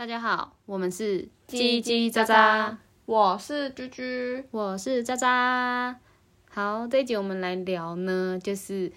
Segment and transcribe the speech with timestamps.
[0.00, 6.00] 大家好，我们是叽叽喳喳，我是居居，我是渣渣。
[6.48, 8.90] 好，这一集我们来聊呢，就是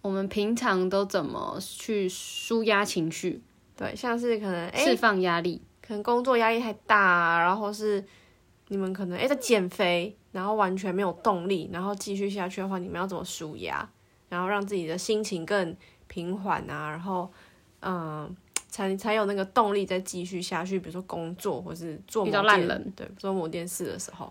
[0.00, 3.42] 我们平常都怎么去舒压情绪，
[3.76, 5.60] 对，像是可能哎、释放压力。
[5.86, 8.02] 可能工作压力太大、啊，然后是
[8.68, 13.86] 你们可能哎、在减肥，然后完全没有动力，然后继续下去的话，你们要怎么舒压，
[14.30, 15.76] 然后让自己的心情更
[16.06, 17.30] 平缓啊，然后
[17.80, 18.34] 嗯。
[18.76, 24.30] 才才有那个动力再继续下去，比如说工作或是做遇到某件烂人，对，做某件事的时候，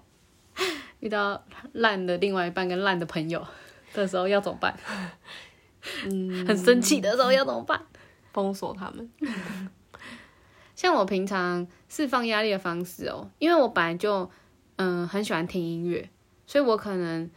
[1.01, 3.43] 遇到烂的另外一半跟烂的朋友
[3.95, 4.77] 的时候要怎么办？
[6.05, 7.81] 嗯，很生气的时候要怎么办？
[8.33, 9.09] 封锁他们，
[10.75, 14.29] 像我平常释放压力的方式哦，因为我本来就
[14.75, 16.07] 嗯很喜欢听音乐，
[16.45, 17.27] 所以我可能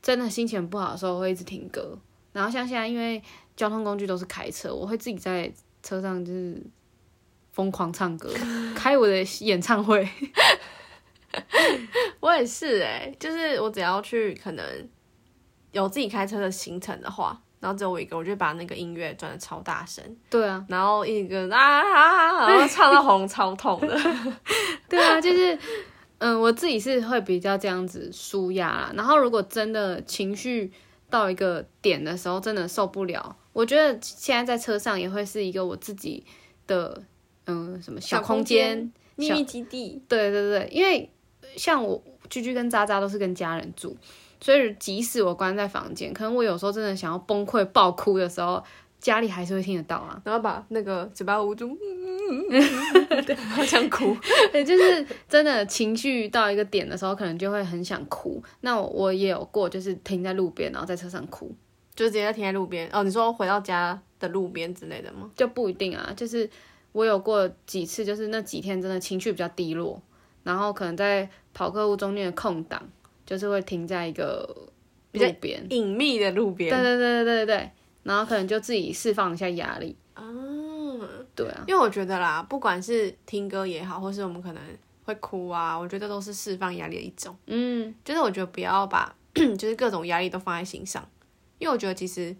[0.00, 1.98] 真的心情不好的时候会一直听歌。
[2.32, 3.20] 然后像现在因为
[3.56, 5.52] 交通工具都是开车，我会自己在
[5.84, 6.60] 车上就是
[7.52, 8.32] 疯狂唱歌，
[8.74, 10.08] 开我的演唱会。
[12.20, 14.64] 我也是哎、就是我只要去可能
[15.72, 23.98] 有自己开车的行程的话，然后只有我一个，我就把那个音乐转的超大声，对啊，然后一个啊啊啊，然后唱到喉咙超 痛的。
[24.88, 25.58] 对啊，就是
[26.18, 28.92] 嗯，我自己是会比较这样子舒压啦。
[28.94, 30.72] 然后如果真的情绪
[31.14, 36.24] 到一个点的时候，真的受不了，我觉得现在在车上也会是一个我自己
[36.66, 37.00] 的
[37.46, 38.92] 嗯什么小空间。
[39.16, 41.08] 秘密基地，对对对，因为
[41.56, 43.96] 像我居居跟渣渣都是跟家人住，
[44.40, 48.60] 所以即使我关在房间，可能我有时候真的想要崩溃爆哭的时候，
[49.04, 50.18] 家里还是会听得到啊。
[50.24, 51.76] 然后把那个嘴巴捂住，
[53.26, 54.16] 对， 好想哭。
[54.50, 58.42] 对，就是真的情绪到一个点的时候，可能就会很想哭。
[58.62, 61.54] 那我我也有过，就是停在路边，然后在车上哭，
[61.94, 62.88] 就直接停在路边。
[62.94, 65.30] 哦，你说回到家的路边之类的吗？
[65.36, 66.10] 就不一定啊。
[66.16, 66.48] 就是
[66.92, 70.00] 我有过几次，就是那几天真的情绪比较低落，
[70.44, 72.82] 然后可能在跑客户中间的空档，
[73.26, 74.48] 就是会停在一个
[75.12, 75.66] 比较路边。
[75.68, 76.70] 隐秘的路边。
[76.70, 77.70] 对对对对对对，
[78.04, 79.96] 然后可能就自己释放一下压力。
[80.14, 80.22] 啊，
[81.34, 84.62] 对啊，因为我觉得啦，不管是听歌也好，或是我们可能
[85.04, 87.36] 会哭啊，我觉得都是释放压力的一种。
[87.46, 89.12] 嗯，就是我觉得不要把
[89.58, 91.04] 就是各种压力都放在心上，
[91.58, 92.34] 因为我觉得其实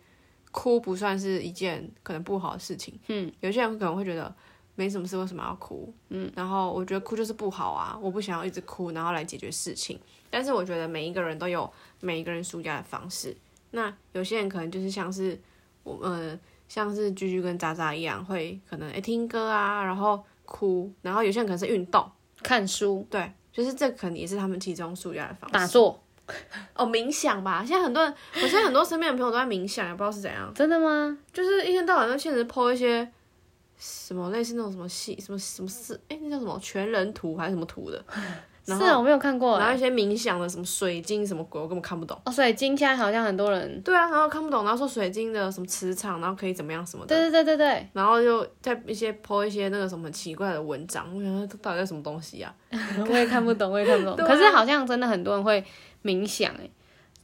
[0.52, 2.96] 哭不算是一件可能不好的事情。
[3.08, 4.32] 嗯，有些人可能会觉得
[4.76, 5.92] 没什么事，为什么要哭？
[6.10, 9.98] 嗯，然后我觉得哭就是不好啊，我不想要一直哭，然后来解决事情。
[10.31, 11.69] 但是我觉得每一个人都有
[12.00, 13.36] 每一个人舒压的方式。
[13.72, 15.36] 那有些人可能就是像是
[15.84, 16.36] 我呃，
[16.66, 22.04] 像是居居跟渣渣一样，会可能诶听歌啊，然后哭，然后有些人可能是运动，
[22.42, 25.54] 看书、对，就是这可能也是他们其中舒压的方式。
[25.54, 26.02] 打坐，
[26.74, 31.16] 哦，冥想吧，现在很多人，我现在很多身边的朋友都在冥想，也不知道是怎样，真的吗？
[31.32, 33.08] 就是一天到晚都现实 po 一些
[33.76, 38.02] 什么类似那种什么戏什么什么事，哎、那叫什么全人图还是什么图的，
[38.66, 39.60] 然后是啊，我没有看过欸。
[39.60, 42.19] 然后一些冥想的什么水晶什么鬼，我根本看不懂。
[42.25, 52.54] 哦，水晶现在好像很多人，对啊，然后看不懂，然后说水晶的什么磁场，然后可以怎么样什么的，对对对对对，然后又在一些 po 一些那个什么奇怪的文章，我想说这到底在什么东西啊？
[53.08, 54.14] 我也看不懂，我也看不懂。
[54.25, 55.62] 啊可是好像真的很多人会
[56.02, 56.70] 冥想，哎，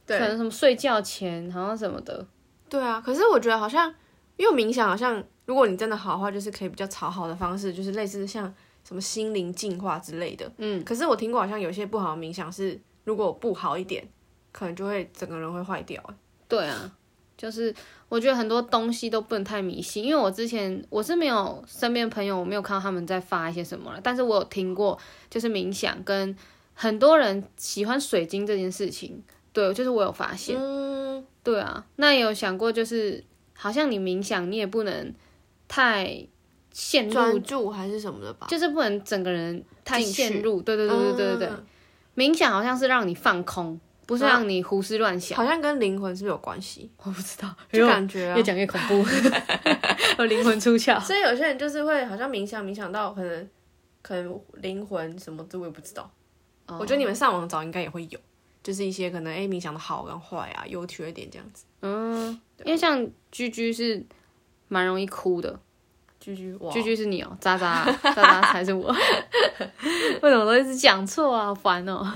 [0.05, 2.25] 可对能什么睡觉前好像什么的，
[2.69, 3.91] 对啊，可是我觉得好像，
[4.37, 8.53] 因为冥想好像，如果你真的好的话，就是可以比较讨好的方式，就是类似像
[8.83, 10.51] 什么心灵净化之类的。
[10.57, 14.07] 嗯，可是我听过好像有些不好的冥想是，如果不好一点，
[14.51, 16.01] 可能就会整个人会坏掉。
[16.03, 16.13] 欸
[16.47, 16.91] 对啊，
[17.37, 17.73] 就是
[18.09, 24.99] 我觉得很多东西都不能太迷信，因为我之前我是没有身边朋友，我没有看到他们在发一些什么了，但是我有听过，
[25.29, 26.35] 就是冥想跟
[26.73, 35.13] 很多人喜欢水晶这件事情，对，就是我有发现，嗯，对啊，那也有想过，就是好像你冥想，你也不能
[35.69, 36.27] 太
[36.71, 38.47] 陷入，专注还是什么的吧？
[38.49, 41.65] 就是不能整个人太陷入，对对对对对对对，嗯
[42.15, 46.91] 冥想好像是让你放空，不是让你胡思乱想，好像跟灵魂是不是有关系？
[47.03, 49.05] 我不知道， 就感觉啊越，讲越恐怖，
[50.19, 50.99] 我灵魂出窍。
[50.99, 53.49] 所以有些人就是会好像冥想冥想到可能
[54.01, 56.03] 可能灵魂什么的，我也不知道。
[56.67, 58.19] 哦我觉得你们上网找应该也会有，
[58.61, 61.63] 就是一些可能哎冥想的好跟坏啊，优缺点这样子。
[61.81, 62.29] 嗯，
[62.65, 64.05] 因为像居居是
[64.67, 65.57] 蛮容易哭的，
[66.21, 68.95] 居居哇，居居是你哦，渣渣渣渣才是我，
[70.21, 71.47] 为什么都一直讲错啊？
[71.47, 72.07] 好烦哦。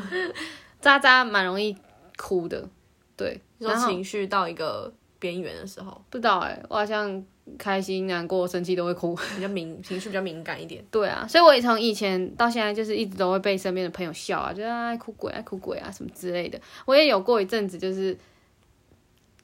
[0.79, 1.75] 渣渣蛮容易
[2.15, 2.69] 哭的，
[3.17, 7.23] 对，说然后情绪到一个边缘的时候，不知道哎、我好像
[7.57, 9.15] 开心、难过、生气都会哭。
[9.35, 10.85] 比较敏情绪比较敏感一点。
[10.91, 16.61] 对啊，所以我也从以前到现在，就是一直都会被身边的朋友笑啊，就是啊爱哭鬼、爱哭鬼啊什么之类的。
[16.85, 18.15] 我也有过一阵子，就是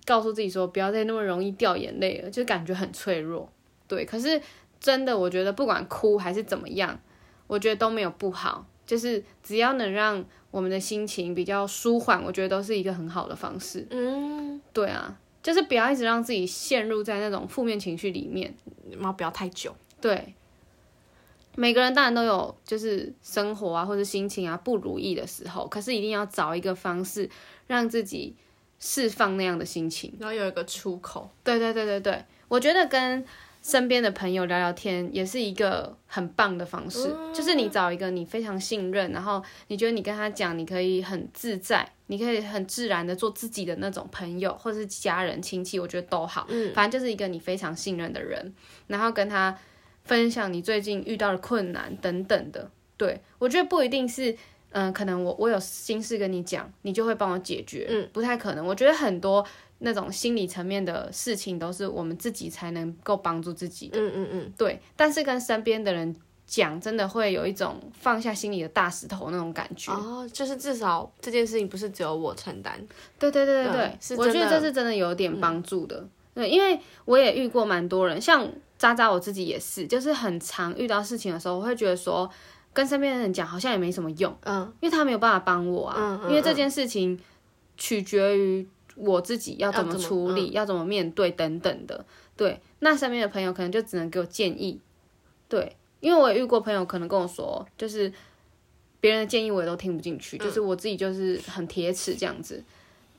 [0.06, 3.52] 告诉自己说，不要再那么容易掉眼泪了，就感觉很脆弱。
[3.92, 4.42] 对，可是
[4.80, 6.98] 真的，我觉得不管哭还是怎么样，
[7.48, 13.86] 我觉得都没有不好，就是只要能让我们的心情比较舒缓，我觉得都是一个很好的方式。
[13.90, 18.56] 嗯，对啊，就是不要一直让自己陷入在那种负面情绪里面。
[18.92, 19.76] 然后不要太久。
[20.00, 20.34] 对，
[21.56, 27.30] 每个人当然都有就是生活啊或者心情啊不如意的时候，可是一定要找一个方式
[27.68, 28.34] 让自己
[28.80, 30.14] 释放那样的心情。
[30.18, 31.30] 然后有一个出口。
[31.44, 33.24] 对对对对对，我觉得跟
[33.62, 48.54] 身边的朋友聊聊天也是一个很棒的方式，就是你找一个你非常信任，然后你觉得你跟他讲，你可以很自在，你可以很自然的做自己的那种朋友，或者是家人亲戚，我觉得都好，嗯，反正就是一个你非常信任的人，
[48.88, 49.56] 然后跟他
[50.04, 52.72] 分享你最近遇到的困难等等的。
[52.98, 54.36] 对我觉得不一定是，
[54.72, 58.66] 嗯、可能我我有心事跟你讲，你就会帮我解决，嗯，不太可能。
[58.66, 59.46] 我觉得很多
[59.80, 64.00] 那种心理层面的事情，都是我们自己才能够帮助自己的。
[64.00, 66.16] 嗯嗯嗯，对，但是跟身边的人
[66.46, 69.92] 讲，真的会有一种放下心里的大石头那种感觉。
[69.94, 72.80] 哦，就是至少这件事情不是只有我承担。
[73.18, 76.06] 对对对对对我觉得这是真的有点帮助的。
[76.34, 82.30] 对，因为我也遇过蛮多人，像渣渣我自己也是，就是很常遇到事情的时候，我会觉得说
[82.74, 87.20] 跟身边的人讲好像也没什么用，嗯，因为他没有办法帮我啊，嗯嗯因为这件事情
[87.78, 92.06] 取决于我自己要怎么要怎么处理，要怎么面对等等的。
[92.38, 94.80] 对，那身边的朋友可能就只能给我建议。
[95.48, 98.12] 对，因为我也遇过朋友可能跟我说，就是
[99.00, 102.64] 别人的建议我也都听不进去，就是我自己就是很铁齿这样子。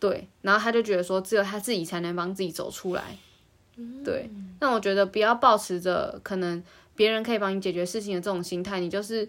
[0.01, 3.17] 对，然后他就觉得说，只有他自己才能帮自己走出来。
[4.05, 4.29] 对，
[4.61, 6.63] 那我觉得不要抱持着可能
[6.95, 9.29] 别人可以帮你解决事情的这种心态，你就是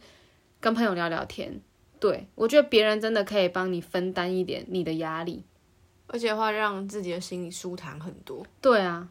[0.60, 1.62] 跟朋友聊聊天。
[2.00, 5.44] 对我觉得别人真的可以帮你分担一点你的压力。
[6.08, 8.46] 而且会让自己的心里舒坦很多。
[8.62, 9.10] 对啊，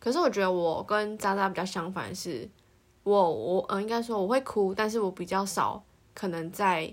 [0.00, 2.48] 可是我觉得我跟渣渣比较相反的是，
[3.04, 5.80] 我我呃应该说我会哭，但是我比较少
[6.14, 6.92] 可能在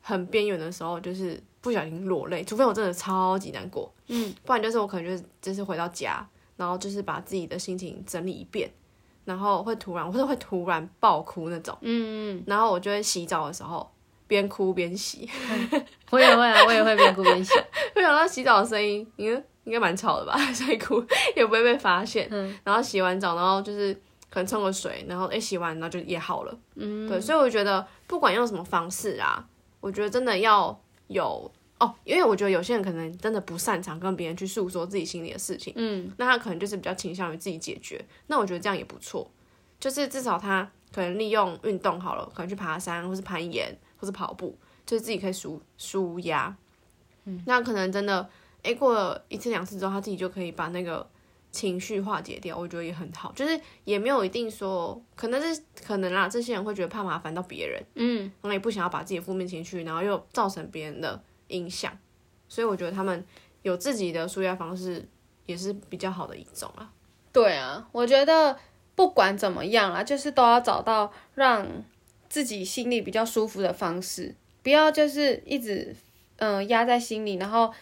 [0.00, 6.26] 很边缘的时候就是不小心落泪，除非我真的超级难过，嗯，不然就是我可能就是就是回到家，
[6.56, 8.68] 然后就是把自己的心情整理一遍，
[9.24, 13.88] 然后会突然或者会突然爆哭那种，嗯嗯，然后我就会洗澡的时候
[14.26, 15.28] 边哭边洗，
[16.10, 17.54] 我也会啊，我也会边哭边洗。
[17.94, 21.04] 没想到洗澡的声音应该应该蛮吵的吧， 所以哭
[21.36, 22.28] 也不会被发现。
[22.64, 23.94] 然后洗完澡，然后就是
[24.30, 26.58] 可能冲个水，然后哎洗完，然后就也好了。
[26.76, 29.44] 嗯，对，所以我觉得不管用什么方式啊，
[29.80, 30.76] 我觉得真的要
[31.08, 31.50] 有
[31.82, 38.00] 哦，因为我觉得有些人可能真的不擅长跟别人去诉说自己心里的事情，嗯，那他可能就是比较倾向于自己解决。
[38.28, 39.28] 那我觉得这样也不错，
[39.80, 44.56] 就是至少他可能利用运动好了，可能去爬山，或是攀岩，或是跑步，
[44.86, 46.56] 就是自己可以舒舒压。
[47.24, 48.28] 嗯，那可能真的，
[48.62, 51.04] 哎，过了一次两次之后，他自己就可以把那个
[51.50, 53.32] 情绪化解掉，我觉得也很好。
[53.34, 61.20] 就是也没有一定说，可能是可能啦，这些人会觉得怕麻烦到别人，嗯，然后也不想要把自己的负面情绪，然后又造成别人的
[61.52, 61.96] 影响，
[62.48, 63.24] 所以我觉得他们
[63.62, 65.06] 有自己的舒压方式，
[65.46, 66.90] 也是比较好的一种啊。
[67.32, 68.58] 对啊，我觉得
[68.94, 71.66] 不管怎么样啊，就是都要找到让
[72.28, 75.94] 自己心里比较舒服的方式，不要就是一直
[76.36, 77.72] 嗯、呃压在心里，然后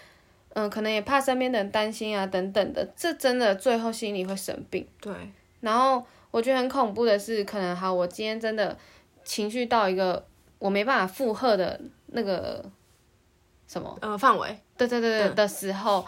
[0.53, 4.87] 嗯、可能也怕身边的人担心啊等等的，这真的最后心里会生病。
[5.01, 5.13] 对，
[5.61, 8.77] 然后我觉得很恐怖的是，可能好，我今天真的
[9.25, 10.27] 情绪到一个
[10.59, 12.65] 我没办法负荷的那个
[13.71, 16.05] 什么，呃，范围，对对对对的时候，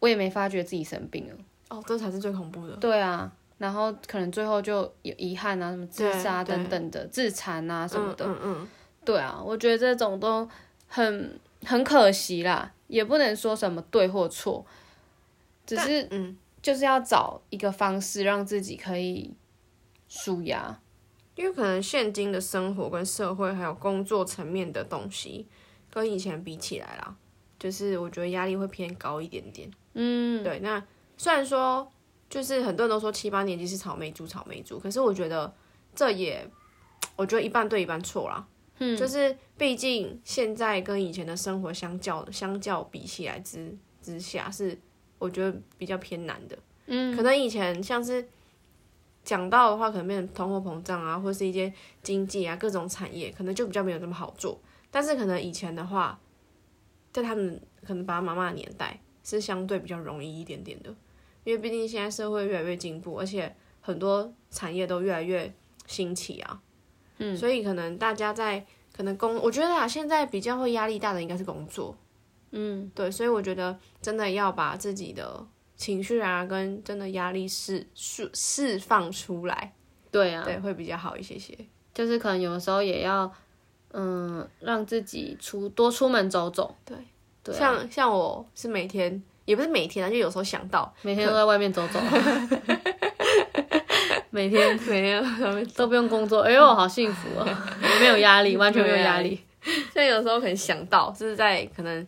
[0.00, 1.36] 我也没发觉自己生病了。
[1.68, 2.74] 哦，这才是最恐怖的。
[2.78, 8.26] 对啊，然后可能最后就有遗憾啊，什么自杀等等的，自残啊什么的。
[8.26, 8.68] 嗯嗯
[9.04, 10.48] 对啊，我觉得这种都
[10.88, 14.66] 很很可惜啦，也不能说什么对或错，
[15.64, 19.32] 只是嗯，就是要找一个方式让自己可以
[20.08, 20.80] 舒压。
[21.36, 25.46] 因为可能现今的生活跟社会还有工作层面的东西，
[25.92, 27.14] 跟以前比起来啦，
[27.58, 29.70] 就是我觉得压力会偏高一点点。
[29.92, 30.58] 嗯，对。
[30.60, 30.82] 那
[31.18, 31.86] 虽然说，
[32.30, 35.54] 就是很多人都说七八年级是草莓族，草莓族，可是我觉得
[35.94, 36.48] 这也，
[37.14, 38.46] 我觉得一半对一半错啦。
[38.78, 44.78] 嗯，就是毕竟现在跟以前的生活相较相较比起来之之下，是
[45.18, 46.58] 我觉得比较偏难的。
[46.86, 48.26] 嗯，可能以前像是。
[49.24, 54.60] 讲到的话，可能变成通货膨胀啊，或是一些经济啊，各种产业可能就比较没有那么好做。
[54.90, 56.18] 但是可能以前的话，
[57.12, 60.94] 在他们可能爸爸妈妈的年代是相对比较容易一点点的，
[61.44, 65.52] 因为毕竟现在社会越来越进步，而且很多产业都越来越
[65.86, 66.60] 兴起啊。
[67.18, 71.96] 嗯，所以可能大家在可能工，我觉得啊，现在比较会压力大的应该是工作。
[72.50, 75.46] 嗯，对，所以我觉得真的要把自己的
[75.82, 79.72] 情绪啊，跟真的压力释释释放出来，
[80.12, 81.58] 对啊，对，会比较好一些些。
[81.92, 83.28] 就是可能有的时候也要，
[83.90, 86.72] 嗯，让自己出多出门走走。
[86.84, 86.96] 对，
[87.42, 91.98] 对啊、像像我是每天，也不是每天啊，就有时候想到每天都在外面走走，
[94.30, 97.44] 每天 每天都不用工作，哎呦，好幸福哦，
[97.98, 99.40] 没有压力，完全没有压力。
[99.92, 102.06] 像有时候可能想到，就是在可能，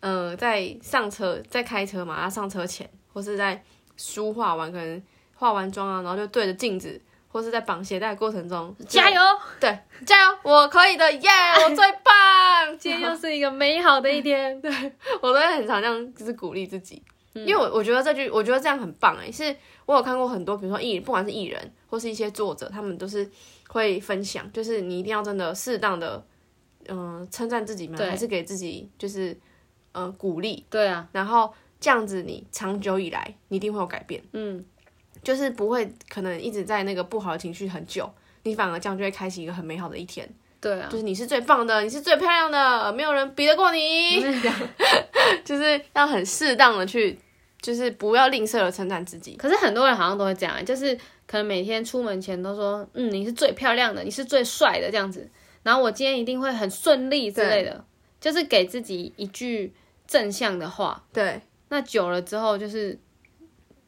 [0.00, 2.88] 呃，在上车在开车嘛，要上车前，
[3.18, 3.60] 或是在
[3.96, 5.02] 梳化完，可能
[5.34, 9.20] 化完妆啊，然后就对着镜子，或是在绑鞋带过程中，加油！
[9.58, 10.38] 对，加油！
[10.44, 11.28] 我可以的，耶、
[11.64, 12.14] 我最棒！
[12.78, 14.58] 今天又是一个美好的一天。
[14.62, 14.70] 对，
[15.20, 23.28] 我都会很常这样，就是鼓励自己，因为我我觉得这句，我觉得这样很棒哎，是我有看过很多，比如说艺，不管是艺人或是一些作者，他们都是
[23.68, 26.24] 会分享，就是你一定要真的适当的，
[26.86, 29.36] 嗯、称赞自己嘛，还是给自己就是，
[29.90, 34.64] 呃，鼓励，对啊，然后这样子你长久以来你一定会有改变，嗯，
[35.22, 38.10] 就是不会可能一直在那个不好的情绪很久，
[38.42, 40.28] 你反而这样就会开启一个很美好的一天。
[40.60, 44.20] 对啊就，是你是最棒的，你是最漂亮的，没有人比得过你。
[44.20, 44.54] 这 样
[45.44, 47.16] 就是要很适当的去，
[47.60, 49.36] 就是不要吝啬的称赞自己。
[49.36, 50.96] 可是很多人好像都会这样，就是
[51.28, 55.30] 可能每天出门前都说，嗯，你是最漂亮的，你是最帅的这样子，
[55.62, 57.84] 然后我今天一定会很顺利之类的，
[58.20, 59.72] 就是给自己一句
[60.08, 61.04] 正向的话。
[61.12, 62.98] 对，那久了之后就是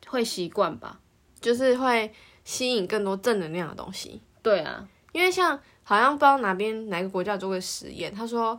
[0.06, 0.98] 会习惯吧？
[1.40, 2.12] 就是会
[2.44, 4.20] 吸引更多正能量的东西。
[4.42, 8.58] 对啊，因为像好像不知道哪边哪个国家做过实验，他说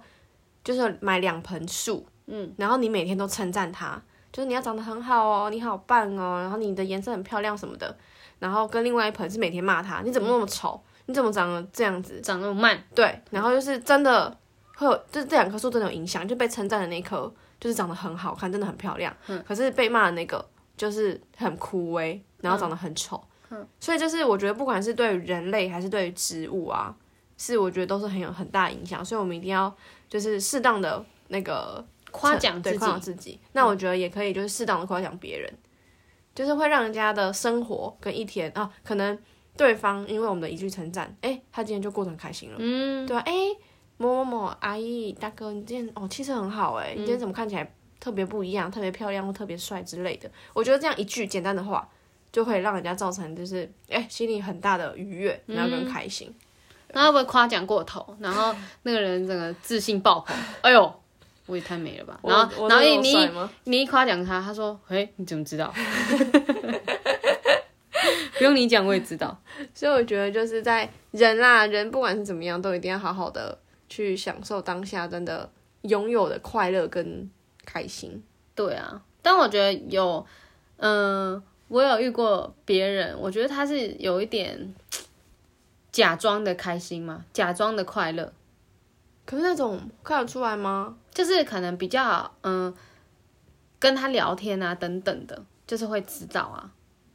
[0.64, 4.02] 就是买两盆树，嗯，然后你每天都称赞它，
[4.32, 7.96] 就是你要长得很好哦，你好棒哦，然后你的颜色很漂亮什么的，
[8.40, 12.20] 然后跟另外一盆是每天骂它，你怎么那么丑，你怎么长得这样子？
[12.22, 14.36] 长那么慢，对，然后就是真的
[14.76, 19.16] 会有，就是这两棵树真的有影响，就被称赞的那棵就是长得很好看，真的很漂亮，
[19.48, 20.44] 可是被骂的那个
[20.76, 23.24] 就是很枯萎，然后长得很丑，
[23.80, 26.94] 所以就是我觉得不管是对于人类还是对于植物啊，
[27.38, 29.74] 是我觉得都是很有很大影响，所以我们一定要
[30.10, 35.54] 就是适当的那个夸奖自对夸奖，自己，那我觉得也可以就是适当的夸奖别人，
[36.34, 39.18] 就是会让人家的生活跟一天啊，可能
[39.56, 42.56] 对方因为我们的一句称赞，哎、他今天就过得很开心了。
[42.58, 43.34] 嗯，对啊，哎、
[44.02, 50.30] 某某某阿姨大哥，你今天哦气色很好哎、你今天怎么看起来特别不一样，特别漂亮或特别帅之类的？
[50.54, 51.88] 我觉得这样一句简单的话，
[52.32, 56.34] 就会让人家造成就是哎、心里很大的愉悦，然后更开心。
[56.94, 58.54] 然后会不会夸奖过头，然后
[58.84, 60.94] 那个人整个自信爆棚， 哎呦，
[61.46, 62.20] 我也太美了吧！
[62.24, 63.30] 然后然后你
[63.64, 65.74] 你一夸奖他，他说，哎，你怎么知道？
[68.38, 69.40] 不用你讲，我也知道。
[69.74, 73.58] 所以我觉得就是在人啦，人不管是怎么样，都一定要好好的
[73.92, 77.30] 去享受当下真的拥有的快乐跟
[77.66, 78.24] 开心。
[78.56, 80.26] 对啊，但我觉得有，
[80.78, 84.74] 嗯、我有遇过别人，我觉得他是有一点
[85.92, 88.32] 假装的开心嘛，假装的快乐，
[89.26, 90.96] 可是那种看得出来吗？
[91.14, 92.74] 就是可能比较嗯、
[93.78, 96.72] 跟他聊天啊等等的，就是会知道啊，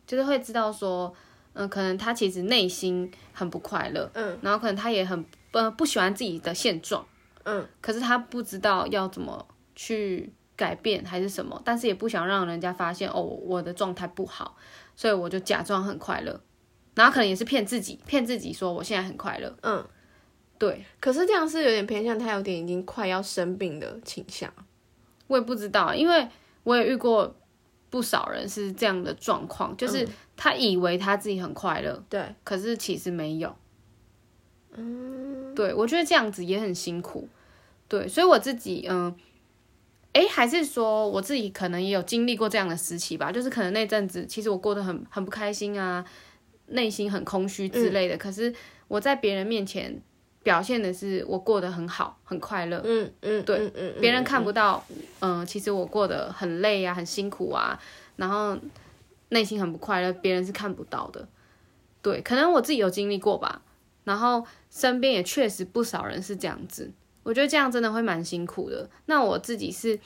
[0.06, 1.14] 就是会知道说，
[1.54, 5.24] 嗯、可能他其实内心很不快乐，嗯，然后可能他也很
[5.56, 7.06] 呃不喜欢自己的现状，
[7.44, 14.56] 嗯，可是他不知道要怎么去改变还是什么，但是也不想让人家发现哦我的状态不好，
[14.94, 16.40] 所以我就假装很快乐，
[16.94, 19.86] 然后可能也是骗自己，骗自己说我现在很快乐，嗯，
[20.58, 20.84] 对。
[21.00, 24.52] 可是这样是有点偏向他有点已经快要生病的倾向。
[25.26, 26.28] 我也不知道，因为
[26.62, 27.34] 我也遇过
[27.90, 33.54] 不少人是这样的状况，就是他以为他自己很快乐，对，可是其实没有。
[34.76, 37.28] 嗯，对，我觉得这样子也很辛苦。
[37.88, 39.14] 对，所以我自己，嗯，
[40.12, 46.04] 诶，还是说我自己可能也有经历过这样的时期吧，就是可能那阵子其实我过得很很不开心啊，
[46.66, 48.16] 内心很空虚之类的。
[48.16, 48.52] 可是
[48.88, 50.00] 我在别人面前
[50.42, 52.80] 表现的是我过得很好，很快乐。
[52.84, 54.84] 嗯嗯，对嗯嗯，别人看不到，
[55.20, 57.78] 嗯、其实我过得很累啊，很辛苦啊，
[58.16, 58.56] 然后
[59.28, 61.28] 内心很不快乐，别人是看不到的。
[62.02, 63.62] 对，可能我自己有经历过吧，
[64.04, 64.44] 然后
[64.76, 66.92] 身边也确实不少人是这样子，
[67.22, 68.90] 我觉得这样真的会蛮辛苦的。
[69.06, 69.98] 那我自己是，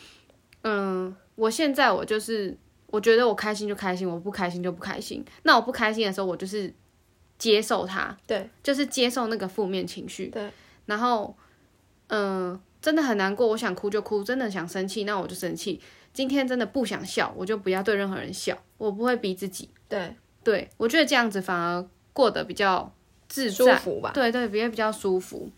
[0.62, 5.24] 嗯，我现在我就是，我觉得我开心就开心，我不开心就不开心。
[5.42, 6.72] 那我不开心的时候，我就是
[7.36, 10.48] 接受它，对，就是接受那个负面情绪，对，
[10.86, 11.36] 然后，
[12.06, 15.80] 嗯、真的很难过，我想哭就哭，真的想生气，那我就生气。
[16.12, 19.68] 今天真的不想笑，我就不要对任何人笑，我不会逼自己。
[19.88, 22.92] 对，对我觉得这样子反而过得比较
[23.30, 24.10] 自舒在，服吧。
[24.12, 25.49] 对对，比较比较舒服。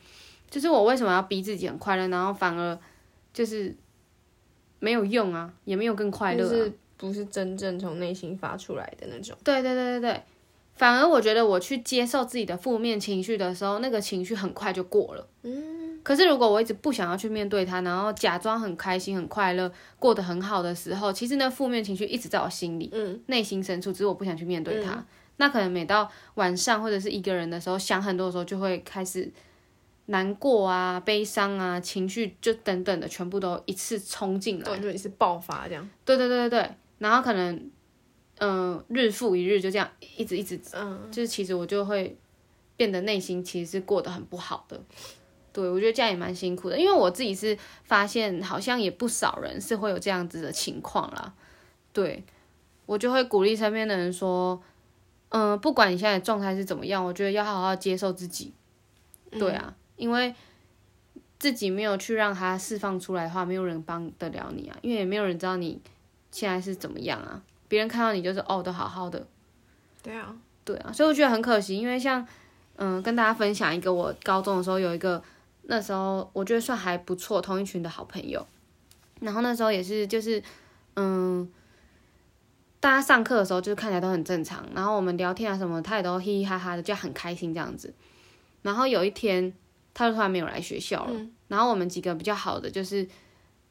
[0.49, 2.79] 就是我为什么要逼自己很快乐，然后反而
[3.33, 3.75] 就是
[4.81, 6.51] 没有用啊，也没有更快乐、啊。
[6.51, 9.35] 就是不是真正从内心发出来的那种。
[9.43, 10.23] 对对对对对，
[10.77, 15.27] 反而我觉得我去接受自己的负面情绪的时候，那个情绪很快就过了。
[15.43, 25.03] 嗯，可是如果我一直不想要去面对它，然后假装很开心、很快乐、过得很好的时候，其实那负面情绪一直在我心里，嗯，内心深处，只是我不想去面对它。
[25.43, 29.29] 那可能每到晚上或者是一个人的时候，想很多的时候，就会开始
[30.07, 35.91] 难过啊、悲伤啊，情绪就等等的全部都一次冲进来，对，就一次爆发这样。
[36.05, 37.71] 对对对对对，然后可能。
[38.39, 42.17] 嗯，日复一日就这样一直一直，嗯，就是其实我就会
[42.77, 44.81] 变得内心其实是过得很不好的，
[45.53, 51.33] 对我觉得这样也蛮辛苦的，因为我自己是发现好像也不少人是会有这样子的情况啦，
[51.93, 52.25] 对
[52.87, 54.61] 我就会鼓励身边的人说，
[55.35, 58.53] 嗯，不管你现在状态是怎么样，我觉得要好好接受自己，
[59.31, 60.35] 对啊，因为
[61.39, 65.81] 自己没有去让它释放出来的话，没有人帮得了你啊，因为也没有人知道你
[66.31, 67.43] 现在是怎么样啊。
[67.67, 69.27] 别人看到你就是哦，都好好的，
[70.03, 72.27] 对啊，对啊，所以我觉得很可惜，因为像
[72.77, 75.23] 嗯，跟大家分享一个，我高中的时候有一个
[75.63, 78.47] 那时候我觉得算还不错同一群的好朋友，
[79.21, 80.43] 然后那时候也是就是
[80.97, 81.51] 嗯，
[82.83, 87.95] 大家上课的时候就是看起来都很正常，然后我们聊天啊什么，他也都嘻嘻哈哈的，就很开心这样子。
[88.63, 89.53] 然后有一天
[89.95, 93.09] 他就突然没有来学校了，然后我们几个比较好的就是。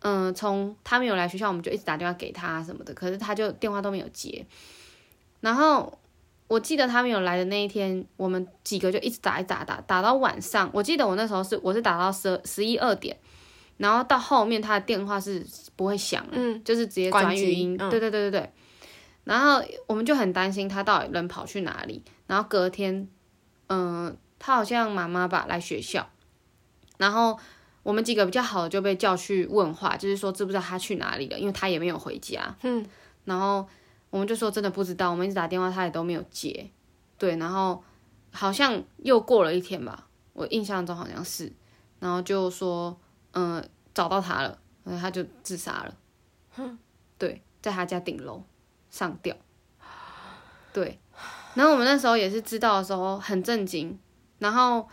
[0.04, 4.44] 嗯，从他没有来学校，我们就一直打电话给他什么的，可是他就电话都没有接。
[5.42, 5.96] 然后
[6.48, 10.68] 我记得他没有来的那一天，我们几个就一直打一打打打到晚上。
[10.74, 13.16] 我记得我那时候是我是打到十十一二点，
[13.78, 17.78] 然后到后面他的电话是不会响了，就是直接转语音。
[17.78, 18.50] 对对对对对。
[19.24, 22.04] 然后我们就很担心他到底人跑去哪里。
[22.28, 23.08] 然后隔天，
[23.68, 26.10] 嗯，他好像妈妈吧来学校，
[26.98, 27.40] 然后。
[27.84, 32.56] 我们几个比较好的就被叫去问话，就是说知不知道他去哪里了，因为他也没有回家。
[32.62, 32.86] 嗯，
[33.26, 33.68] 然后
[34.12, 36.70] 我们就说真的不知道，我们一直打电话他也都没有接。
[37.18, 37.84] 对，然后
[38.32, 41.52] 好像又过了一天吧，我印象中好像是，
[42.00, 42.96] 然后就说
[43.32, 45.98] 嗯找到他了，然后他就自杀了。
[46.52, 46.78] 哼，
[47.18, 48.44] 对，在他家顶楼
[48.92, 49.36] 上吊。
[50.72, 51.00] 对，
[51.56, 53.98] 然后我们那时候也是知道的时候很震惊，
[54.38, 54.88] 然后。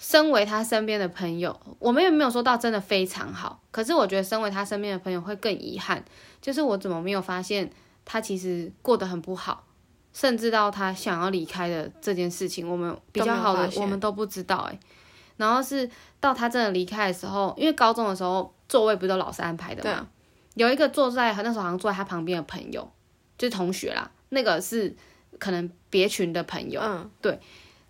[0.00, 3.60] 身为他身边的朋友，我们也没有说到真的非常好。
[3.72, 6.04] 可是我觉得，身为他身边的朋友会更遗憾，
[6.40, 7.68] 就是我怎么没有发现
[8.04, 9.64] 他其实过得很不好，
[10.12, 14.78] 甚至到他想要离开的这件事情，我们比较好的我们都不知道哎。
[15.36, 20.06] 然后是到他真的离开的时候，因为高中的时候座位不都老师安排的嘛，
[20.54, 22.88] 有一个坐在那时候好像坐在他旁边的朋友，
[23.38, 24.94] 就是同学啦，那个是
[25.38, 27.40] 可能别群的朋友，嗯，对，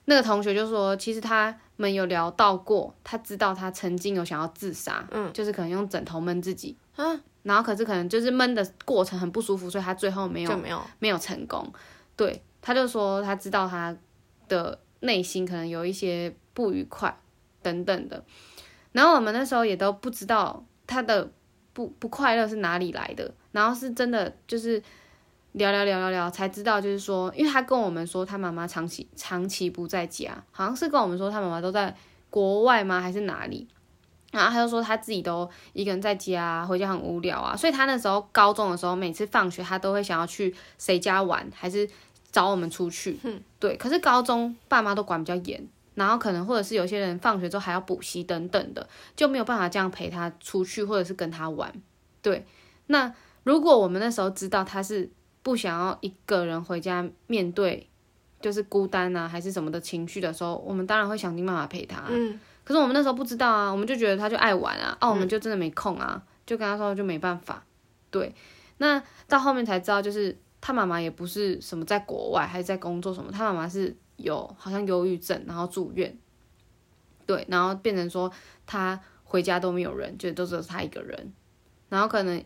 [0.04, 1.58] 那个同学就说，其实他。
[1.80, 11.72] 们有聊到过，他知道他曾经有想要自杀，嗯，就是可能用枕头闷自己，嗯，然后可是可能就是闷的过程很不舒服，所以他最后没有没有没有成功。
[12.16, 13.96] 对，他就说他知道他
[14.48, 17.16] 的内心可能有一些不愉快
[17.62, 18.24] 等等的，
[18.90, 21.30] 然后我们那时候也都不知道他的
[21.72, 24.82] 不不快乐是哪里来的，然后是真的就是。
[25.58, 31.94] 聊聊聊聊聊，才知道就是说，因为他跟我们说他妈妈长期长期不在家，好像是跟我们说他妈妈都在
[32.30, 33.00] 国外吗？
[33.00, 33.68] 还是哪里？
[34.30, 37.56] 然后他就说他自己都一个人在家，回家很无聊啊。
[37.56, 41.88] 所以他那时候高中的时候，每次放学他都会想要去谁家玩，还是
[42.30, 43.18] 找我们出去。
[43.22, 43.76] 嗯，对。
[43.76, 51.72] 可是高中爸妈都管比较严，然后可能或者是有些人放学之后还要补习等等的，就没有办法这样陪他出去，或者是跟他玩。
[52.20, 52.44] 对。
[52.88, 53.12] 那
[53.44, 55.10] 如果我们那时候知道他是。
[55.42, 57.88] 不想要一个人回家面对，
[58.40, 62.04] 就是孤单啊，还是什么的情绪的时候，我们当然会想尽办法陪他。
[62.08, 67.64] 嗯，可是我们那时候不知道啊，我们就觉得他就爱玩啊，哦，我们就真的没空啊，就跟他说就没办法。
[68.10, 68.34] 对，
[68.78, 76.16] 那到后面才知道，就是他妈妈也不是什么在国外还是在工作什么，他妈妈是有好像忧郁症，然后住院。
[77.26, 78.30] 对，然后变成说
[78.66, 81.32] 他回家都没有人，就都只有他一个人。
[81.90, 82.42] 然后可能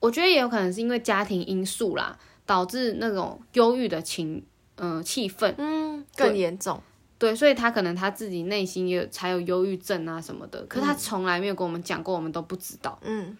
[0.00, 2.18] 我觉得也有可能是因为家庭因素啦。
[2.46, 4.44] 导致那种忧郁的情，
[4.76, 6.80] 嗯，气氛，嗯，更严重。
[7.18, 12.98] 对，所以他可能他自己内心也才有忧郁症啊什么的，可是他从来没有跟我们讲过，我们都不知道。
[13.02, 13.38] 嗯，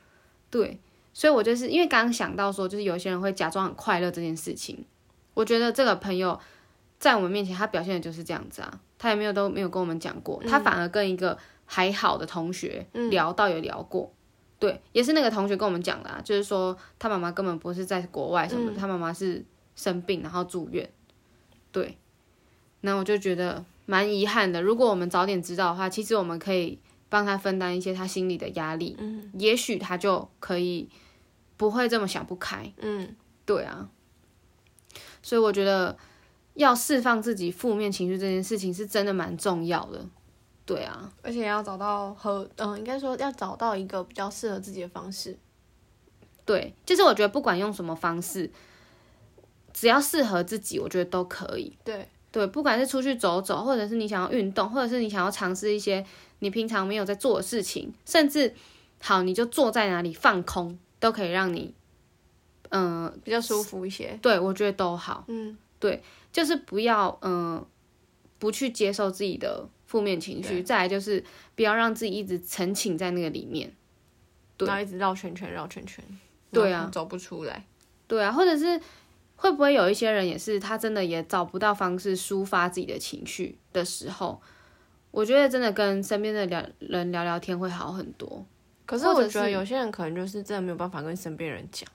[0.49, 0.79] 对，
[1.12, 4.85] 所以我就是因为刚刚想到说，就是有些人会假装很快乐这件事情，
[5.35, 6.38] 我觉得这个朋友
[7.01, 14.12] 在我们面前他表现的就是这样子啊，他也没有都没有跟我们讲过，他反而跟一个还好的同学聊到有聊过。
[14.62, 19.44] 对，也是那个同学跟我们讲的，啊，就是说他妈妈根本不是在国外什么，他妈妈是
[19.75, 20.88] 生病然后住院。
[21.72, 21.98] 对，
[22.83, 24.62] 那我就觉得蛮遗憾的。
[24.62, 30.88] 如果我们早点知道的话，其实我们可以帮他分担一些他心里的压力，嗯，也许他就可以
[31.57, 32.72] 不会这么想不开。
[32.77, 33.88] 嗯，对啊，
[35.25, 35.98] 所以我觉得，
[36.55, 40.07] 要释放自己负面情绪这件事情是真的蛮重要的。
[40.64, 45.37] 对啊，而且要找到和嗯，应该说要找到一个比较适合自己的方式。
[46.44, 48.51] 对，就是我觉得不管用什么方式，
[49.72, 51.77] 只要适合自己，我觉得都可以。
[51.85, 56.05] 对对，不管是出去走走，或者是你想要运动，或者是你想要尝试一些
[56.38, 58.55] 你平常没有在做的事情，甚至
[59.01, 61.75] 好，你就坐在哪里放空，都可以让你
[62.70, 64.18] 嗯、比较舒服一些。
[64.22, 65.25] 对我觉得都好。
[65.29, 67.62] 嗯，对就是不要嗯、
[68.38, 71.22] 不去接受自己的负面情绪，再来就是
[71.55, 73.70] 不要让自己一直沉浸在那个里面。
[74.57, 76.02] 对然后一直绕圈圈，绕圈圈。
[76.50, 77.66] 对啊走不出来。
[78.07, 78.81] 对啊，或者是
[79.37, 84.40] 会不会有一些人也是他真的也找不到方式抒发自己的情绪的时候，
[85.11, 88.46] 我觉得真的跟身边的聊人聊聊天会好很多。
[88.87, 91.87] 可是我觉得有些人可能就是真的没有办法跟身边人讲，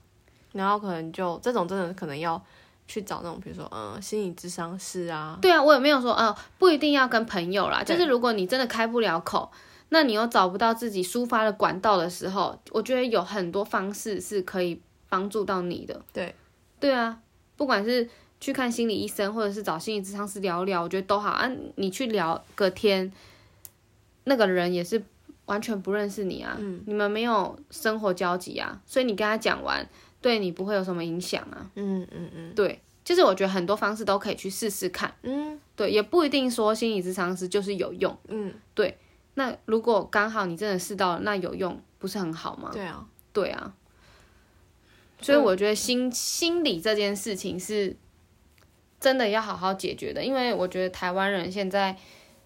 [0.53, 2.39] 然后可能就这种真的可能要
[2.88, 9.52] 去找那种比如说嗯心理咨商师啊，对啊，我也没有说啊、不一定要跟朋友啦，就是如果你真的开不了口，
[9.89, 16.02] 那你又找不到自己抒发的管道的时候，我觉得有很多方式是可以帮助到你的。
[16.12, 16.36] 对，
[16.80, 17.19] 对啊，
[17.56, 21.50] 不管是去看心理医生，或者是找心理咨商师聊聊，我觉得都好啊。
[21.76, 23.12] 你去聊个天，
[24.26, 25.02] 那个人也是
[25.45, 29.88] 完全不认识你啊，你们没有生活交集啊，所以你跟他讲完，
[30.21, 31.69] 对你不会有什么影响啊。
[31.75, 35.13] 嗯嗯嗯对，就是我觉得很多方式都可以去试试看。
[35.23, 38.17] 嗯对，也不一定说心理咨商师就是有用。
[38.27, 38.97] 嗯，对
[39.36, 42.71] 那如果刚好你真的试到了，那有用不是很好吗？
[42.73, 43.73] 对啊，对啊，
[45.21, 47.95] 所以我觉得心心理这件事情是
[48.99, 51.95] 真的要好好解决的，因为我觉得台湾人现在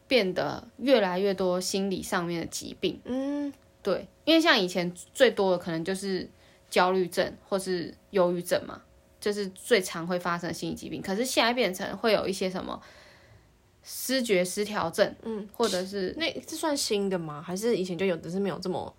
[0.09, 2.99] 变得越来越多心理上面的疾病。
[3.05, 6.29] 嗯对，因为像以前最多的可能就是
[6.71, 8.81] 焦虑症或是忧郁症嘛，
[9.19, 10.99] 就是最常会发生的心理疾病。
[10.99, 12.81] 可是现在变成会有一些什么
[13.83, 17.39] 失觉失调症，嗯，或者是那这算新的吗？
[17.39, 18.95] 还是以前就有，只是没有这么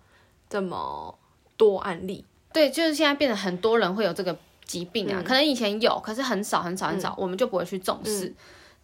[0.47, 1.17] 这么
[1.57, 2.23] 多案例？
[2.53, 8.31] 对，就是现在变得很多人会有这个疾病啊，可能以前有，可是很少很少很少，我们就不会去重视。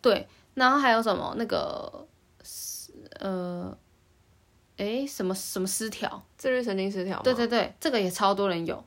[0.02, 2.08] 对，然后还有什么那个
[3.20, 3.78] 呃，
[4.80, 6.22] 诶，什么什么失调？
[6.38, 7.22] 自律神经失调？
[7.22, 8.84] 对对对，这个也超多人有。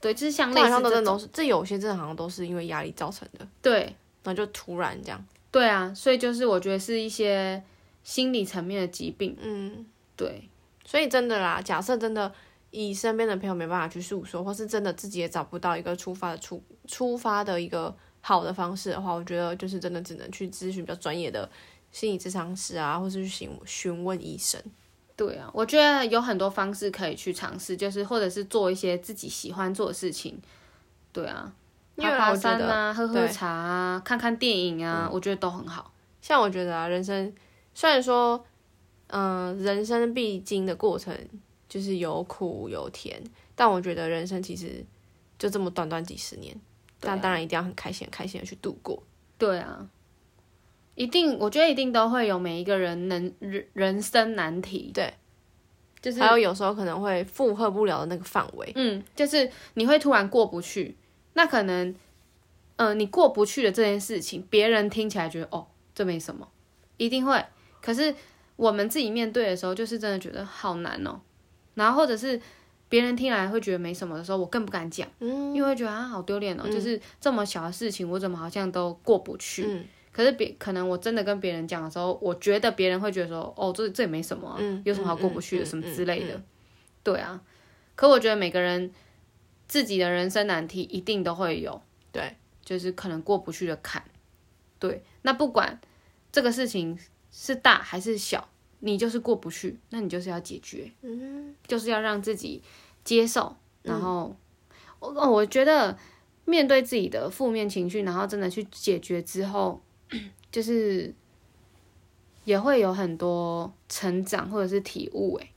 [0.00, 3.82] 对，就是像类似的都是，这有些真的好像都是因为压力造成的，对
[4.24, 5.24] 然后就突然这样。
[5.52, 7.62] 对啊，所以就是我觉得是一些
[8.02, 9.36] 心理层面的疾病。
[9.40, 10.48] 嗯，对
[10.84, 12.32] 所以真的啦，假设真的
[12.72, 21.48] 以身边的朋友没办法去诉说，或是真的自己也找不到一个出发的出出发的一个好的方式的话，我觉得就是真的只能去咨询比较专业的
[21.92, 24.60] 心理咨商师啊，或是去询询问医生。
[25.16, 30.40] 对啊，我觉得有很多方式可以去尝试，就是或者是做一些自己喜欢做的事情。
[31.12, 31.52] 对啊，
[31.96, 35.92] 爬爬山啊，喝喝茶啊，看看电影啊，我觉得都很好。
[36.20, 37.32] 像我觉得啊，人生
[37.74, 38.42] 虽然说，
[39.08, 41.14] 嗯、人生必经的过程
[41.68, 43.22] 就是有苦有甜，
[43.54, 44.84] 但我觉得人生其实
[45.38, 46.58] 就这么短短几十年，
[46.98, 49.02] 但当然一定要很开心、很开心的去度过。
[49.36, 49.86] 对啊，
[50.94, 54.90] 一定，我觉得一定都会有每一个人能人人生难题。
[54.92, 55.14] 对，
[56.00, 60.96] 就是还有有时候可能会负荷不了的那个范围，嗯，就是你会突然过不去，
[61.32, 61.94] 那可能，
[62.76, 66.46] 呃，你过不去的这件事情，别人听起来觉得哦，这没什么，
[66.98, 67.42] 一定会。
[67.80, 68.14] 可是
[68.56, 71.20] 我们自己面对的时候，就是真的觉得好难哦。
[71.74, 72.38] 然后或者是
[72.90, 79.64] 别人听来会觉得没什么的时候，我更不敢讲，嗯因为会觉得啊好丢脸哦，就是这么小的事情，我怎么好像都过不去。
[79.66, 86.34] 嗯可是别可能我真的跟别人讲的时候，我觉得别人会觉得说，哦，这这也没什么、啊，嗯有什么好过不去的，嗯什么嗯之类的。
[86.34, 86.44] 嗯
[87.02, 87.42] 对啊，
[87.96, 88.92] 可我觉得每个人
[89.66, 94.04] 自己的人生难题一定都会有，对，就是可能过不去的坎。
[94.78, 95.80] 对，那不管
[96.30, 96.96] 这个事情
[97.32, 98.48] 是大还是小，
[98.78, 102.62] 你就是过不去，那你就是要解决，嗯就是要让自己
[103.02, 104.36] 接受，然后、
[105.00, 105.98] 我哦我觉得
[106.44, 109.82] 面对自己的负面情绪，然后真的去解决之后，
[110.50, 111.14] 就是
[112.44, 115.34] 也会有很多成长或者是体悟。
[115.36, 115.50] 哎，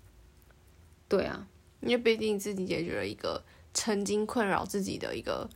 [1.08, 1.48] 对啊，
[1.82, 5.50] 因为毕竟自己解决了一个曾经困扰自己的一个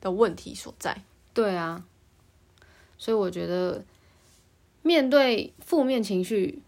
[0.00, 1.02] 的问题所在。
[1.34, 1.84] 对啊，
[2.96, 3.84] 所以我觉得
[4.82, 6.62] 面对负面情绪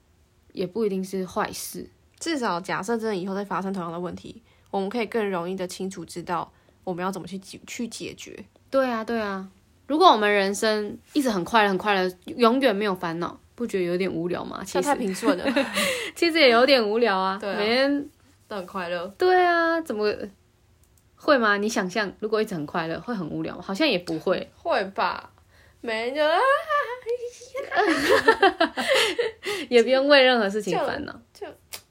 [0.52, 1.88] 也不一定是坏事。
[2.18, 6.52] 至少假设真的以后再发生同样的问题，我们可以更容易的清楚知道
[6.84, 8.44] 我们要怎么去解去解决。
[8.70, 9.50] 对啊，对啊。
[9.90, 14.62] 如果我们人生一直很快乐、很快乐，永远没有烦恼，不觉得有点无聊吗？
[14.64, 15.44] 其实平顺了，
[16.14, 17.36] 其实也有点无聊啊。
[17.40, 18.08] 对啊每天
[18.46, 19.04] 都很快乐。
[19.18, 20.14] 对啊，怎么
[21.16, 21.56] 会吗？
[21.56, 23.62] 你想象如果一直很快乐，会很无聊吗？
[23.66, 24.48] 好像也不会。
[24.54, 25.28] 会吧？
[25.80, 26.38] 每人就啊，
[29.68, 31.20] 也不用为任何事情烦恼。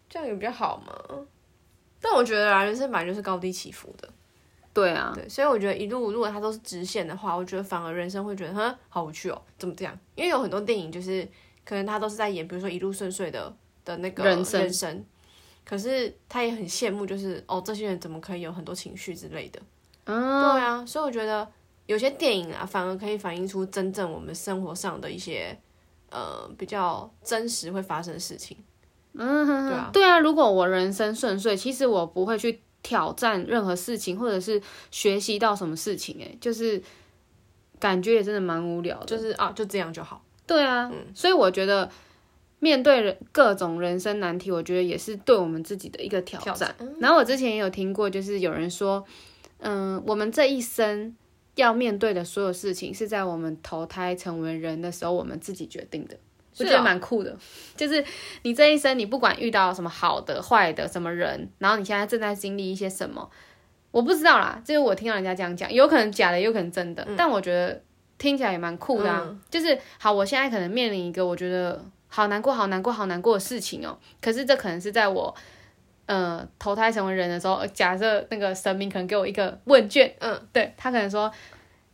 [0.10, 0.94] 这样也比较好嘛。
[2.00, 4.08] 但我觉得啊，人生本来就是高低起伏的，
[4.80, 9.98] 对啊，对，所以我觉得一路如果它都是直线的话，我觉得反而人生会觉得，哼，好无趣哦，怎么这样？
[10.16, 11.28] 因为有很多电影就是
[11.66, 15.06] 可能他都是在演，比如说一路顺遂的的那个人生人生，
[15.66, 19.60] 可是他也很羡慕，就是哦，这些人怎么可以有很多情绪之类的。
[20.06, 21.48] 嗯，对啊，所以我觉得
[21.86, 25.56] 有些电影啊，反而可以反映出真正我们生活上的一些
[26.10, 28.58] 呃比较真实会发生的事情。
[29.14, 30.20] 嗯，对啊，对啊。
[30.20, 34.62] 如果我人生顺遂，其实我不会去挑战任何事情，或者是
[34.92, 36.82] 学习到什么事情、哎，就是
[37.80, 39.06] 感觉也真的蛮无聊的。
[39.06, 40.24] 就是啊，就这样就好。
[40.48, 41.90] 对啊，所以我觉得
[42.60, 46.76] 面对人各种人生难题，我觉得也是对我们自己的一个挑挑战。
[47.00, 49.06] 然后我之前也有听过，就是有人说，
[49.60, 51.16] 嗯，我们这一生
[51.56, 56.18] 要面对的所有事情，是在我们投胎成为人的时候，我们自己决定的。
[56.60, 57.36] 我觉得蛮酷的，
[57.76, 58.04] 就是
[58.44, 63.30] 你这一生，你不管遇到什么好的、坏的什么人，然后你现在正在经历一些什么，
[63.92, 67.82] 我不知道啦，这是我听到人家这样讲，有可能假的，有可能真的，但我觉得
[68.18, 69.26] 听起来也蛮酷的啊。
[69.50, 75.34] 就是好，我现在可能面临一个我觉得好难过、好难过、好难过的事情哦，可是这可能是在我
[76.08, 81.32] 呃投胎成为人的时候，呃假设那个神明可能给我一个问卷，嗯，对他可能说。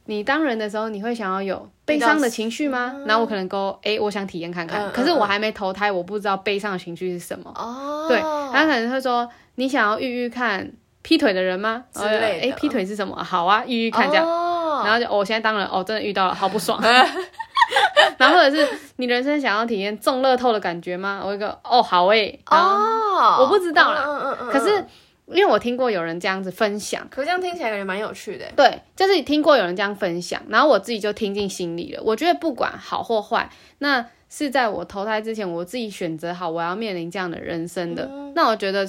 [0.05, 2.95] 你当人的时候，你会想要有悲伤的情绪吗？
[3.05, 4.91] 然后我可能勾，哎、我想体验看看。
[4.91, 7.51] 可是我还没投胎，我不知道悲伤的情绪是什么。
[7.55, 8.19] 哦对，
[8.53, 11.83] 他可能会说，你想要遇遇看劈腿的人吗？
[11.91, 13.15] 之类的哎、劈腿是什么？
[13.23, 14.25] 好啊，遇遇看这样。
[14.25, 14.51] 哦
[14.83, 16.79] 然后就、哦我现在当人，哦，真的遇到了，好不爽。
[18.17, 21.21] 然后或者是你人生想要体验中乐透的感觉吗？
[21.25, 24.85] 我一个哦，好诶、然后哦，我不知道啦嗯嗯嗯，可是
[25.27, 27.07] 因为我听过有人这样子分享。
[27.09, 28.45] 可是这样听起来感觉蛮有趣的。
[28.55, 32.01] 对，就是听过有人这样分享，然后我自己就听进心里了。
[32.03, 38.09] 我觉得不管好或坏，那是在我投胎之前，我自己选择好我要面临这样的人生的。
[38.35, 38.85] 那我觉得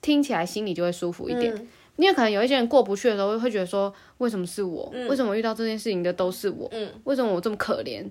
[0.00, 4.92] 听起来心里就会舒服一点，嗯因为可能有一些人过不去的时候，会觉得说，为什么是我？
[5.08, 6.68] 为什么遇到这件事情的都是我？
[6.72, 8.04] 嗯为什么我这么可怜？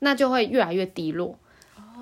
[0.00, 1.38] 那就会越来越低落。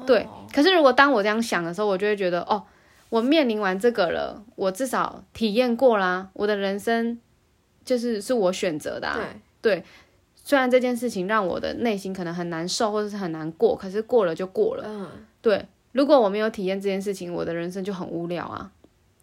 [0.07, 2.63] 对，可是如果当我这样想的时候，我就会觉得，哦，
[3.09, 7.19] 我面临完这个了，我至少体验过啦，我的人生
[7.85, 9.19] 就是是我选择的、啊。
[9.61, 9.85] 对，
[10.35, 14.85] 虽然这件事情让我的内心可能很难受，或者是很难过，可是过了就过了。
[14.87, 15.09] 嗯，
[15.41, 18.71] 对，如果我没有体验这件事情，我的人生就很无聊啊。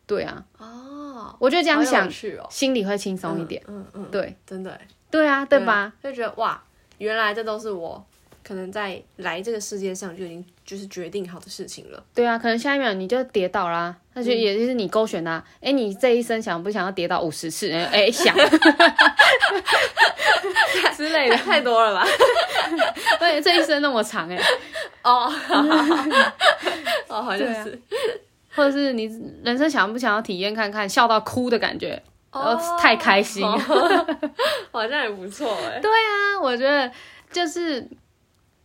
[0.05, 2.09] 对啊，哦，我就这样想
[2.49, 3.63] 心里会轻松一点。
[3.67, 4.77] 嗯嗯，对，真的，
[5.09, 5.93] 对啊，对吧？
[6.03, 6.61] 就觉得哇，
[6.97, 8.05] 原来这都是我
[8.43, 12.03] 可能在来这个世界上就已经就是决定好的事情了。
[12.13, 15.43] 对啊，可能下一秒你就跌倒啦，那就也就是你勾选的、啊。
[15.61, 17.71] 哎、你这一生想不想要跌倒五十次？
[17.71, 18.35] 哎、哎想
[20.95, 21.37] 之类的。
[21.37, 22.05] 太多了吧？
[23.19, 24.37] 对，这一生那么长哎、
[25.03, 25.31] 哦，
[27.07, 27.81] 哦，好像是，
[28.55, 29.05] 或者是你
[29.43, 32.01] 人生想不想要体验看看笑到哭的感觉？
[32.31, 33.47] 哦太开心。
[34.71, 35.79] 好像也不错哎。
[35.79, 36.91] 啊，我觉得
[37.31, 37.87] 就是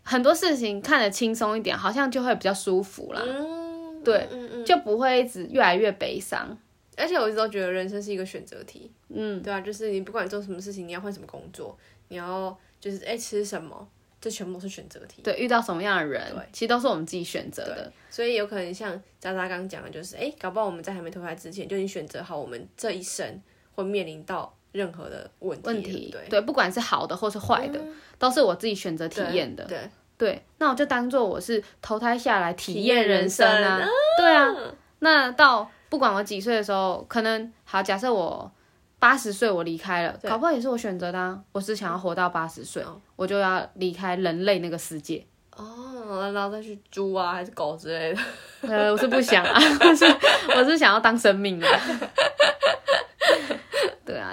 [0.09, 4.64] 很多事情看得轻松一点，好像就会比较舒服啦，嗯，对嗯嗯。
[4.64, 6.57] 就不会一直越来越悲伤。
[6.97, 13.87] 而且我一直都觉得人生是一个选择题，嗯，对啊，就是你不管做什么事情，你要换什么工作，你要就是哎、吃什么，
[14.21, 15.23] 这全部都是选择题。
[15.23, 16.21] 对，遇到什么样的人，
[16.53, 17.92] 其实都是我们自己选择的。
[18.11, 18.90] 所以有可能像
[19.21, 23.40] 渣渣刚刚讲的，就是哎、搞不好我们在还没投胎之前就已经选择好我们这一生
[23.75, 25.72] 会面临到任何的问题了。
[25.72, 27.81] 问题对，不管是好的或是坏的，
[28.18, 29.64] 都是我自己选择体验的。
[29.64, 33.78] 对，对，那我就当做我是投胎下来体体验验人人生啊。
[33.78, 34.54] 生对啊，
[35.00, 38.50] 那到不管我几岁的时候，可能好，假设我
[38.98, 41.40] 八十岁我离开了，对搞不好也是我选择的啊。
[41.52, 45.24] 我是想要活到八十岁哦，我就要离开人类那个世界。
[45.57, 48.20] 哦，然后再去猪啊还是狗之类的。
[48.62, 50.04] 呃，我是不想啊， 我是
[50.57, 51.81] 我是想要当生命啊。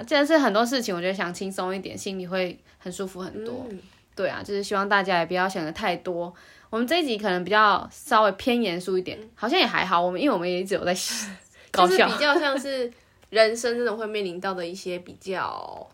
[0.02, 3.66] 既然是很多事情，我觉得想轻松一点，心里会很舒服很多。
[3.70, 3.78] 嗯
[4.16, 6.34] 对啊，就是希望大家也不要想的太多。
[6.70, 10.00] 我们这一集可能比较稍微偏严肃一点，好像也还好。
[10.00, 10.96] 我们因为我们也一直有在
[11.70, 12.90] 搞笑就是比，较像是
[13.28, 15.86] 人生真的会面临到的一些比较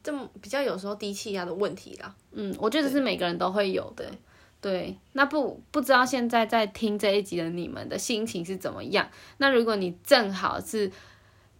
[0.00, 2.14] 这么比较有时候低气压的问题啦。
[2.30, 4.08] 嗯，我觉得是每个人都会有的。
[4.60, 9.10] 对，那不不知道现在在听这一集的你们的心情是怎么样？
[9.38, 10.92] 那如果你正好是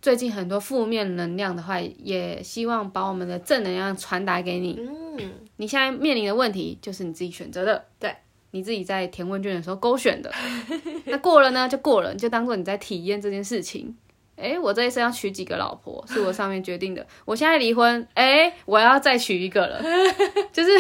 [0.02, 4.78] 最近很多负面能量的话，也希望把我们的正能量传达给你。
[4.78, 8.14] 嗯，你现在面临的问题就是你自己选择的，对，
[8.52, 10.32] 你自己在填问卷的时候勾选的。
[11.04, 13.94] 那过了呢，就过了，你就当做你在体验这件事情。
[14.36, 17.06] 哎，我这一生要娶几个老婆，是我上面决定的。
[17.26, 19.82] 我现在离婚，哎，我要再娶一个了，
[20.50, 20.78] 就是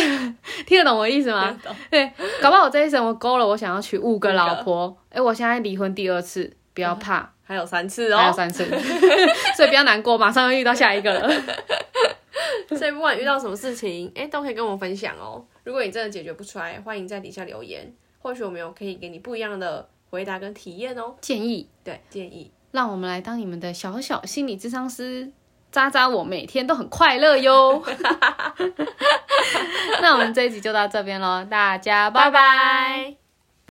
[0.66, 1.54] 听得懂我意思吗？
[1.90, 8.64] 对，搞不好我这一生我勾了，我想要娶五个老婆，哎，我现在离婚第二次，不要怕， 还有三次哦，还有三次，
[9.54, 11.30] 所以不要难过，马上又遇到下一个了。
[12.76, 15.44] 所以不管遇到什么事情，哎，都可以跟我们分享哦。
[15.64, 21.14] 如果你真的解决不出来，欢迎在底下留言，或许我们有可以给你不一样的回答跟体验哦。
[21.20, 22.50] 建议，对，建议。
[22.70, 25.30] 让我们来当你们的小小心理智商师，
[25.72, 27.82] 渣渣我每天都很快乐哟。
[30.00, 33.19] 那我们这一集就到这边喽，大家拜拜。